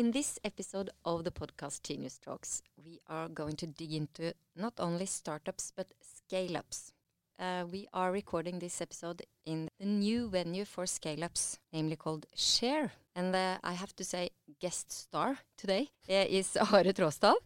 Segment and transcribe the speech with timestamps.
[0.00, 4.72] In this episode of the podcast Tinius Talks, we are going to dig into not
[4.78, 6.94] only startups but scale ups.
[7.38, 12.24] Uh, we are recording this episode in the new venue for scale ups, namely called
[12.34, 12.92] Share.
[13.14, 17.36] And uh, I have to say, guest star today uh, is Are Traasdahl.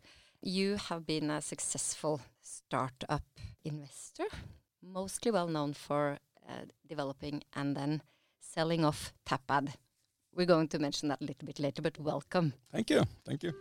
[0.40, 3.24] You have been a successful startup
[3.64, 4.28] investor,
[4.80, 6.18] mostly well known for
[6.48, 8.02] uh, developing and then
[8.38, 9.74] selling off Tapad.
[10.36, 12.54] We're going to mention that a little bit later, but welcome.
[12.72, 13.04] Thank you.
[13.24, 13.52] Thank you.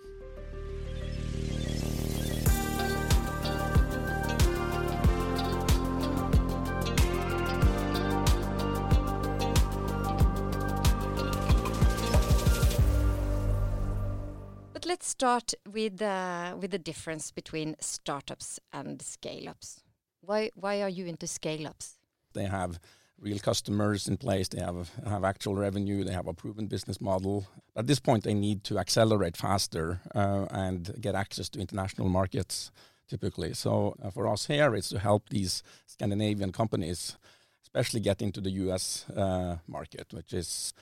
[14.73, 19.84] But let's start with uh, with the difference between startups and scale ups.
[20.21, 21.99] Why why are you into scale ups?
[22.34, 22.79] They have
[23.23, 24.48] real customers in place.
[24.50, 26.04] They have have actual revenue.
[26.04, 27.46] They have a proven business model.
[27.76, 32.71] At this point, they need to accelerate faster uh, and get access to international markets.
[33.07, 37.18] Typically, so uh, for us here, it's to help these Scandinavian companies,
[37.62, 39.05] especially get into the U.S.
[39.10, 40.74] Uh, market, which is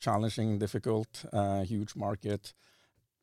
[0.00, 2.54] challenging, difficult, uh, huge market.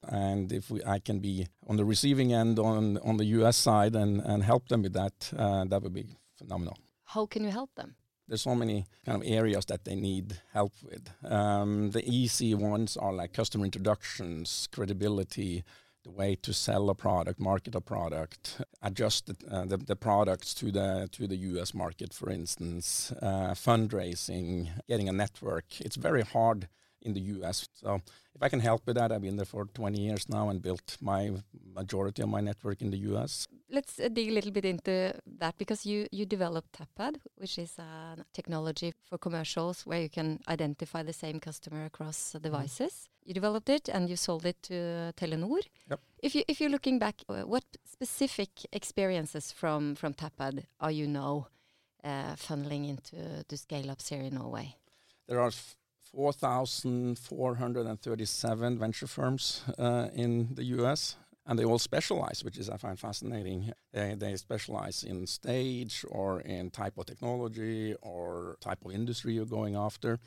[0.03, 3.57] And if we, I can be on the receiving end on on the U.S.
[3.57, 7.51] side and, and help them with that, uh, that would be phenomenal How can you
[7.51, 7.95] help them?
[8.31, 11.09] There's so many kind of areas that they need help with.
[11.29, 15.65] Um, the easy ones are like customer introductions, credibility,
[16.05, 20.53] the way to sell a product, market a product, adjust the, uh, the, the, products
[20.53, 21.73] to the to the U.S.
[21.73, 25.81] market, for instance, uh, fundraising, getting a network.
[25.81, 26.69] It's very hard
[27.01, 27.67] in the U.S.
[27.73, 28.01] So
[28.35, 30.97] if I can help with that, I've been there for 20 years now and built
[31.01, 31.31] my
[31.75, 33.47] majority of my network in the U.S.
[33.69, 37.79] Let's uh, dig a little bit into that because you you developed Tapad, which is
[37.79, 42.91] a technology for commercials where you can identify the same customer across devices.
[42.91, 43.27] Mm.
[43.27, 45.61] You developed it and you sold it to Telenor.
[45.89, 45.99] Yep.
[46.23, 51.07] If you if you're looking back, uh, what specific experiences from from Tapad are you
[51.07, 51.47] now
[52.03, 54.75] uh, funneling into the scale ups here in Norway?
[55.27, 55.51] There are
[56.13, 62.99] 4,437 venture firms uh, in the US, and they all specialize, which is I find
[62.99, 63.71] fascinating.
[63.93, 69.45] They, they specialize in stage or in type of technology or type of industry you're
[69.45, 70.19] going after.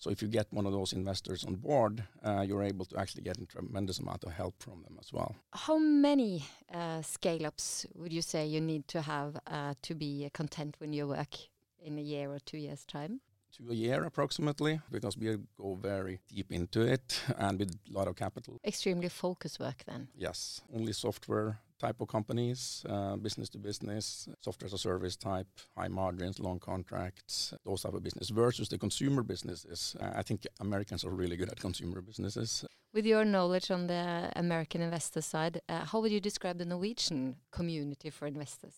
[0.00, 3.22] So if you get one of those investors on board, uh, you're able to actually
[3.22, 5.36] get a tremendous amount of help from them as well.
[5.52, 10.76] How many uh, scale-ups would you say you need to have uh, to be content
[10.78, 11.36] when you work
[11.82, 13.20] in a year or two years' time?
[13.68, 18.16] A year approximately because we go very deep into it and with a lot of
[18.16, 18.58] capital.
[18.64, 20.08] Extremely focused work then.
[20.16, 25.48] Yes, only software type of companies, uh, business to business, software as a service type,
[25.76, 29.96] high margins, long contracts, those type of business versus the consumer businesses.
[29.98, 32.64] Uh, I think Americans are really good at consumer businesses.
[32.92, 37.36] With your knowledge on the American investor side, uh, how would you describe the Norwegian
[37.50, 38.74] community for investors?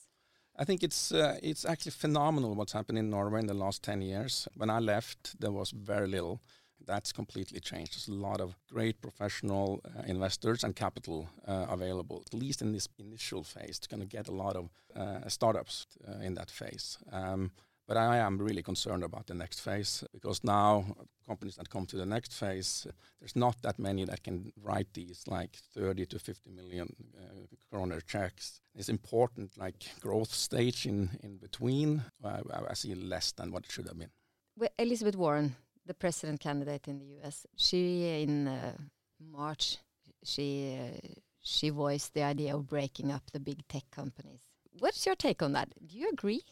[0.62, 4.00] I think it's uh, it's actually phenomenal what's happened in Norway in the last 10
[4.00, 4.46] years.
[4.56, 6.40] When I left, there was very little.
[6.86, 7.94] That's completely changed.
[7.94, 12.72] There's a lot of great professional uh, investors and capital uh, available, at least in
[12.72, 16.50] this initial phase, to kind of get a lot of uh, startups uh, in that
[16.50, 16.98] phase.
[17.10, 17.50] Um,
[17.92, 21.96] but I am really concerned about the next phase because now companies that come to
[21.96, 22.86] the next phase,
[23.20, 26.88] there's not that many that can write these like 30 to 50 million
[27.18, 28.62] uh, kroner checks.
[28.74, 32.02] It's important like growth stage in, in between.
[32.24, 34.12] I, see less than what it should have been.
[34.56, 35.54] Well, Elizabeth Warren,
[35.84, 38.72] the president candidate in the US, she in uh,
[39.20, 39.76] March,
[40.24, 41.08] she uh,
[41.42, 44.40] she voiced the idea of breaking up the big tech companies.
[44.78, 45.68] What's your take on that?
[45.86, 46.42] Do you agree?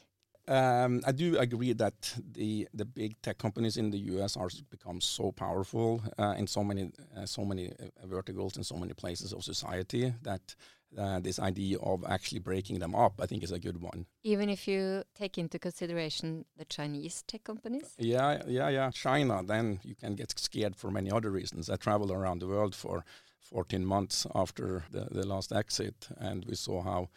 [0.48, 4.36] Um, I do agree that the the big tech companies in the U.S.
[4.36, 8.76] are become so powerful uh, in so many uh, so many uh, verticals in so
[8.76, 10.56] many places of society that
[10.98, 14.06] uh, this idea of actually breaking them up, I think, is a good one.
[14.24, 17.94] Even if you take into consideration the Chinese tech companies.
[17.98, 18.90] Yeah, yeah, yeah.
[18.90, 21.70] China, then you can get scared for many other reasons.
[21.70, 23.04] I traveled around the world for
[23.40, 27.08] 14 months after the, the last exit, and we saw how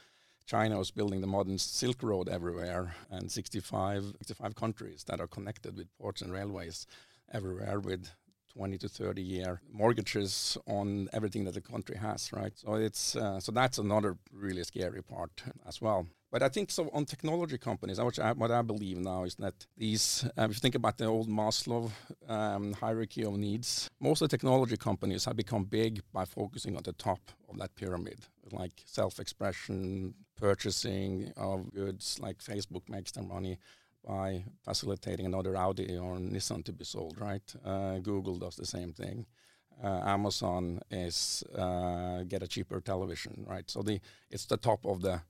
[0.46, 5.78] China was building the modern Silk Road everywhere, and 65, 65 countries that are connected
[5.78, 6.86] with ports and railways
[7.32, 8.10] everywhere with
[8.54, 12.54] 20 to 30 year mortgages on everything that the country has, right?
[12.56, 16.08] So it's uh, so that's another really scary part as well.
[16.32, 19.54] But I think so on technology companies, which I, what I believe now is that
[19.78, 21.92] these, uh, if you think about the old Maslow
[22.28, 26.82] um, hierarchy of needs, most of the technology companies have become big by focusing on
[26.82, 27.20] the top
[27.54, 28.20] of that pyramid,
[28.52, 33.58] like self-expression, purchasing of goods, like Facebook makes their money
[34.06, 37.48] by facilitating another Audi or Nissan to be sold, right?
[37.64, 39.26] Uh, Google does the same thing.
[39.82, 43.70] uh, Amazon is uh, get a cheaper television, right?
[43.70, 44.00] So the
[44.30, 45.22] it's the top of the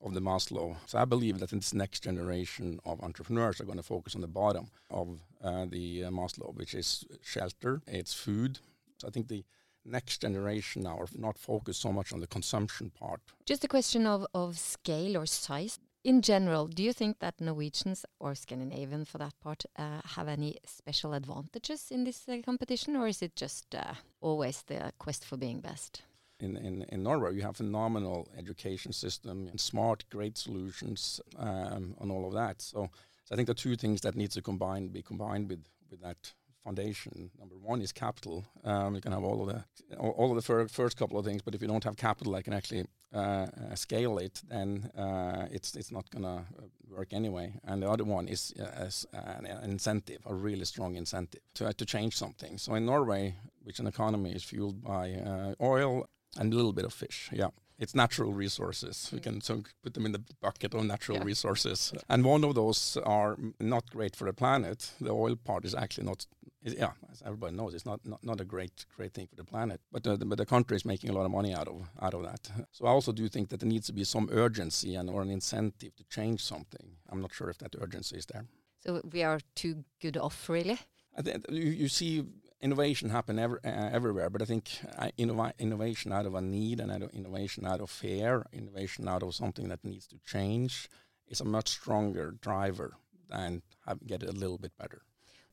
[0.00, 0.76] of the Maslow.
[0.86, 4.26] So I believe that this next generation of entrepreneurs are going to focus on the
[4.26, 8.58] bottom of uh, the uh, Maslow, which is shelter, it's food.
[8.98, 9.44] So I think the
[9.84, 13.20] next generation now are not focused so much on the consumption part.
[13.46, 15.78] Just a question of, of scale or size.
[16.04, 20.58] In general, do you think that Norwegians or Scandinavian, for that part, uh, have any
[20.66, 25.36] special advantages in this uh, competition, or is it just uh, always the quest for
[25.36, 26.02] being best?
[26.40, 31.94] In, in, in Norway, you have a phenomenal education system and smart, great solutions um,
[32.00, 32.60] on all of that.
[32.60, 32.90] So,
[33.24, 36.32] so I think the two things that need to combine be combined with, with that
[36.64, 37.30] foundation.
[37.38, 38.44] Number one is capital.
[38.64, 39.64] Um, you can have all of the
[39.98, 42.42] all, of the fir first couple of things, but if you don't have capital, I
[42.42, 46.46] can actually uh, uh, scale it, then uh, it's it's not gonna
[46.88, 47.54] work anyway.
[47.64, 51.84] And the other one is uh, an, an, incentive, a really strong incentive to to
[51.84, 52.58] change something.
[52.58, 56.06] So in Norway, which an economy is fueled by uh, oil
[56.38, 57.50] and a little bit of fish, yeah
[57.82, 59.10] it's natural resources.
[59.12, 61.24] We can so put them in the bucket of natural yeah.
[61.24, 61.92] resources.
[62.08, 64.92] And one of those are not great for the planet.
[65.00, 66.26] The oil part is actually not,
[66.64, 69.80] yeah, as everybody knows, it's not, not, not a great great thing for the planet.
[69.90, 72.14] But, uh, the, but the country is making a lot of money out of out
[72.14, 72.50] of that.
[72.72, 75.30] So I also do think that there needs to be some urgency and or an
[75.30, 76.96] incentive to change something.
[77.10, 78.46] I'm not sure if that urgency is there.
[78.80, 80.78] So we are too good off, really.
[81.16, 82.24] I think you, you see
[82.60, 86.80] innovation happen ever, uh, everywhere, but I think uh, innov innovation out of a need
[86.80, 90.88] and out of innovation out of fear, innovation out of something that needs to change
[91.28, 92.94] is a much stronger driver
[93.28, 95.02] than have, get it a little bit better.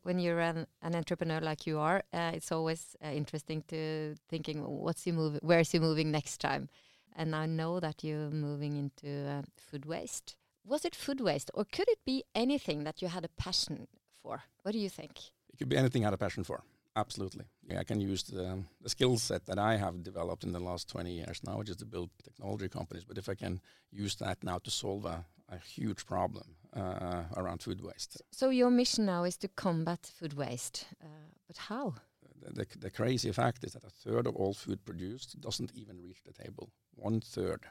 [0.04, 4.64] When you're an, an entrepreneur like you are, uh, it's always uh, interesting to thinking
[4.64, 6.70] what's you move, where's you moving next time,
[7.16, 10.36] and I know that you're moving into uh, food waste.
[10.66, 13.88] Was it food waste, or could it be anything that you had a passion
[14.22, 14.44] for?
[14.64, 15.20] What do you think?
[15.54, 16.64] It could be anything I had a passion for.
[16.96, 17.46] Absolutely.
[17.64, 20.90] Yeah, I can use the, the skill set that I have developed in the last
[20.90, 23.06] 20 years now, which is to build technology companies.
[23.06, 23.62] But if I can
[23.92, 28.22] use that now to solve a, a huge problem around food waste.
[28.32, 30.86] So your mission now is to combat food waste.
[31.02, 31.08] Uh,
[31.48, 31.96] but how?
[32.42, 36.02] The, the, the, crazy fact is that a third of all food produced doesn't even
[36.02, 36.70] reach the table.
[36.96, 37.66] One third.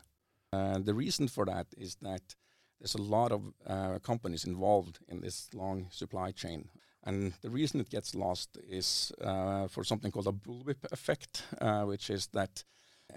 [0.53, 2.35] Uh, the reason for that is that
[2.81, 6.69] there's a lot of uh, companies involved in this long supply chain
[7.05, 11.85] and the reason it gets lost is uh, for something called a bullwhip effect, uh,
[11.85, 12.65] which is that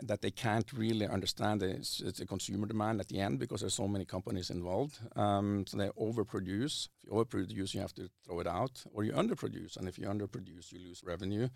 [0.01, 3.87] that they can't really understand it's, a consumer demand at the end because there's so
[3.87, 4.99] many companies involved.
[5.15, 6.87] Um, so they overproduce.
[6.97, 9.77] If you overproduce, you have to throw it out, or you underproduce.
[9.77, 11.49] And if you underproduce, you lose revenue.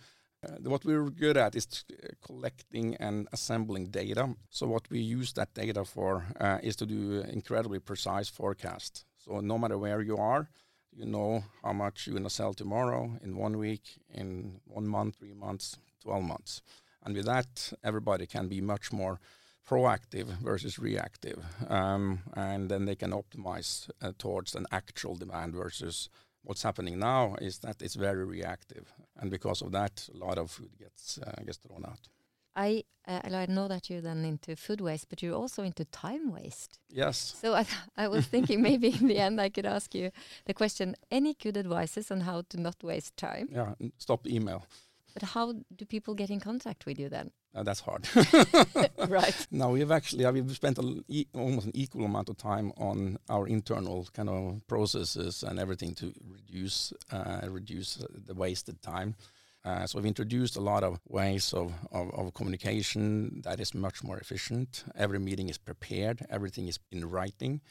[0.45, 4.35] Uh, what we're good at is uh, collecting and assembling data.
[4.49, 9.05] So what we use that data for uh, is to do incredibly precise forecast.
[9.17, 10.49] So no matter where you are,
[10.91, 15.15] you know how much you're going to sell tomorrow, in one week, in one month,
[15.15, 16.61] three months, 12 months.
[17.05, 19.19] And with that, everybody can be much more
[19.67, 21.43] proactive versus reactive.
[21.69, 26.09] Um, and then they can optimize uh, towards an actual demand versus
[26.43, 28.93] what's happening now is that it's very reactive.
[29.17, 32.09] And because of that, a lot of food gets, uh, gets thrown out.
[32.55, 36.31] I uh, I know that you're then into food waste, but you're also into time
[36.31, 36.79] waste.
[36.89, 37.35] Yes.
[37.41, 37.65] So I
[37.97, 40.11] I was thinking maybe in the end I could ask you
[40.45, 43.49] the question: Any good advices on how to not waste time?
[43.51, 44.65] Yeah, stop email.
[45.15, 47.31] But how do people get in contact with you then?
[47.56, 48.06] Uh, that's hard.
[49.07, 49.48] right.
[49.50, 53.48] Now we've actually uh, we've spent e almost an equal amount of time on our
[53.48, 59.15] internal kind of processes and everything to reduce uh, reduce the wasted time.
[59.63, 64.03] Uh, so we've introduced a lot of ways of, of, of, communication that is much
[64.03, 64.84] more efficient.
[64.95, 67.62] Every meeting is prepared, everything is in writing.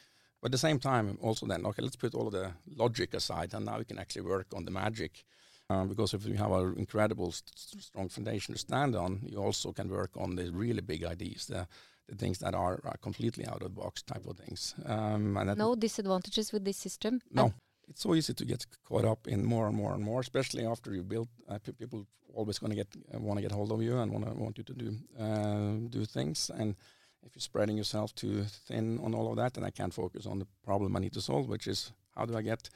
[0.41, 3.53] But at the same time, also then, okay, let's put all of the logic aside,
[3.53, 5.23] and now we can actually work on the magic.
[5.69, 9.71] Um, because if you have an incredible st strong foundation to stand on, you also
[9.71, 11.67] can work on the really big ideas, the,
[12.07, 14.75] the things that are, are completely out of the box type of things.
[14.85, 17.19] Um, and no disadvantages with this system?
[17.31, 17.51] No,
[17.87, 20.93] it's so easy to get caught up in more and more and more, especially after
[20.93, 21.29] you build.
[21.49, 22.05] Uh, people
[22.35, 24.57] always going to get uh, want to get hold of you and want to want
[24.57, 26.51] you to do uh, do things.
[26.59, 26.75] And
[27.23, 30.39] if you're spreading yourself too thin on all of that, then I can't focus on
[30.39, 32.69] the problem I need to solve, which is how do I get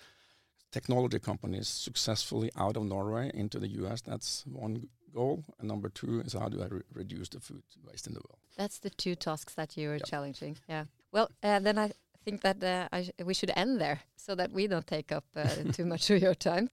[0.72, 4.02] technology companies successfully out of Norway into the US?
[4.02, 5.44] That's one goal.
[5.60, 8.40] And number two is how do I re reduce the food waste in the world?
[8.58, 10.06] That's the two tasks that you are yep.
[10.06, 10.58] challenging.
[10.68, 10.86] Yeah.
[11.12, 11.92] Well, uh, then I
[12.24, 15.86] think that uh, we should end there so that we don't take up uh, too
[15.86, 16.70] much of your time.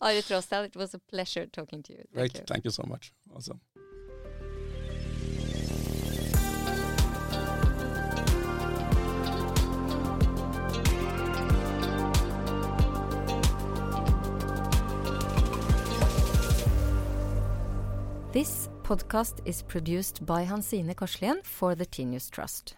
[0.00, 2.04] Are Traasdahl, it was a pleasure talking to you.
[2.14, 2.34] Thank Great.
[2.34, 2.44] You.
[2.46, 3.12] Thank you so much.
[3.34, 3.60] Awesome.
[18.90, 22.74] Podcast is produced by Hansine Korslien for the Tinius Trust.